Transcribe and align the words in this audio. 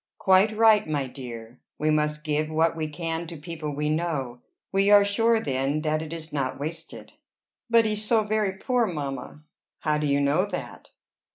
"Quite 0.17 0.57
right, 0.57 0.87
my 0.89 1.05
dear. 1.05 1.59
We 1.77 1.91
must 1.91 2.23
give 2.23 2.49
what 2.49 2.75
we 2.75 2.87
can 2.89 3.27
to 3.27 3.37
people 3.37 3.75
we 3.75 3.87
know. 3.87 4.41
We 4.71 4.89
are 4.89 5.05
sure 5.05 5.39
then 5.39 5.81
that 5.81 6.01
it 6.01 6.11
is 6.11 6.33
not 6.33 6.59
wasted." 6.59 7.13
"But 7.69 7.85
he's 7.85 8.03
so 8.03 8.23
very 8.23 8.53
poor, 8.53 8.87
mamma!" 8.87 9.43
"How 9.81 9.99
do 9.99 10.07
you 10.07 10.19
know 10.19 10.47
that?" 10.47 10.89